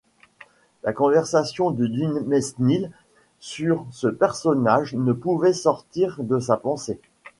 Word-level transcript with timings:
La 0.81 0.93
conversation 0.93 1.69
de 1.69 1.85
Dumesnil 1.85 2.89
sur 3.39 3.85
ce 3.91 4.07
personnage 4.07 4.95
ne 4.95 5.13
pouvait 5.13 5.53
sortir 5.53 6.23
de 6.23 6.39
ma 6.47 6.57
pensée. 6.57 6.99